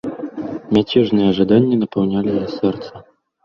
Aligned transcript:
Мяцежныя 0.77 1.35
жаданні 1.41 1.79
напаўнялі 1.85 2.37
яе 2.41 2.51
сэрца. 2.59 2.93